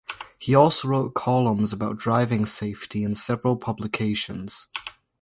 [0.39, 4.67] He also wrote columns about driving safety in several publications.